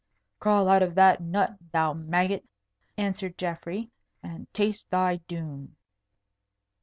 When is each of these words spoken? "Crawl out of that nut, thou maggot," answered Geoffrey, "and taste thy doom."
"Crawl 0.39 0.67
out 0.67 0.81
of 0.81 0.95
that 0.95 1.21
nut, 1.21 1.57
thou 1.71 1.93
maggot," 1.93 2.43
answered 2.97 3.37
Geoffrey, 3.37 3.91
"and 4.23 4.51
taste 4.51 4.89
thy 4.89 5.17
doom." 5.27 5.75